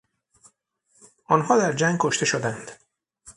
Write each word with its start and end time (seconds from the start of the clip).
آنها 1.25 1.57
در 1.57 1.73
جنگ 1.73 1.97
کشته 2.01 2.25
شدند. 2.25 2.71